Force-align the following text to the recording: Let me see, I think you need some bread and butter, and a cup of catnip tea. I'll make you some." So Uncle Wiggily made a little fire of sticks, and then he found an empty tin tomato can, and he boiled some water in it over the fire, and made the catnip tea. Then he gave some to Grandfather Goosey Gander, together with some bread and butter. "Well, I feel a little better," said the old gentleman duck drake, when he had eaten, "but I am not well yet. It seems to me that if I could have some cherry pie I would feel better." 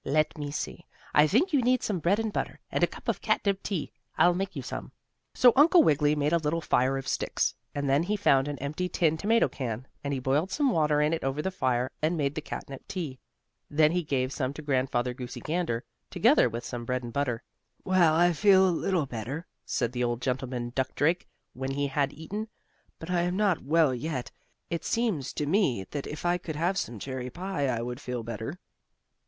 Let 0.03 0.35
me 0.35 0.49
see, 0.49 0.87
I 1.13 1.27
think 1.27 1.53
you 1.53 1.61
need 1.61 1.83
some 1.83 1.99
bread 1.99 2.17
and 2.17 2.33
butter, 2.33 2.59
and 2.71 2.83
a 2.83 2.87
cup 2.87 3.07
of 3.07 3.21
catnip 3.21 3.61
tea. 3.61 3.91
I'll 4.17 4.33
make 4.33 4.55
you 4.55 4.63
some." 4.63 4.93
So 5.35 5.53
Uncle 5.55 5.83
Wiggily 5.83 6.15
made 6.15 6.33
a 6.33 6.39
little 6.39 6.59
fire 6.59 6.97
of 6.97 7.07
sticks, 7.07 7.53
and 7.75 7.87
then 7.87 8.01
he 8.01 8.17
found 8.17 8.47
an 8.47 8.57
empty 8.57 8.89
tin 8.89 9.15
tomato 9.15 9.47
can, 9.47 9.85
and 10.03 10.11
he 10.11 10.17
boiled 10.19 10.49
some 10.49 10.71
water 10.71 11.01
in 11.03 11.13
it 11.13 11.23
over 11.23 11.39
the 11.43 11.51
fire, 11.51 11.91
and 12.01 12.17
made 12.17 12.33
the 12.33 12.41
catnip 12.41 12.87
tea. 12.87 13.19
Then 13.69 13.91
he 13.91 14.01
gave 14.01 14.33
some 14.33 14.53
to 14.53 14.63
Grandfather 14.63 15.13
Goosey 15.13 15.39
Gander, 15.39 15.83
together 16.09 16.49
with 16.49 16.65
some 16.65 16.83
bread 16.83 17.03
and 17.03 17.13
butter. 17.13 17.43
"Well, 17.83 18.15
I 18.15 18.33
feel 18.33 18.67
a 18.67 18.71
little 18.71 19.05
better," 19.05 19.45
said 19.65 19.91
the 19.91 20.03
old 20.03 20.19
gentleman 20.19 20.71
duck 20.73 20.95
drake, 20.95 21.27
when 21.53 21.69
he 21.69 21.85
had 21.85 22.11
eaten, 22.11 22.47
"but 22.97 23.11
I 23.11 23.21
am 23.21 23.37
not 23.37 23.61
well 23.61 23.93
yet. 23.93 24.31
It 24.71 24.83
seems 24.83 25.31
to 25.33 25.45
me 25.45 25.83
that 25.91 26.07
if 26.07 26.25
I 26.25 26.39
could 26.39 26.55
have 26.55 26.75
some 26.79 26.97
cherry 26.97 27.29
pie 27.29 27.67
I 27.67 27.83
would 27.83 28.01
feel 28.01 28.23
better." 28.23 28.59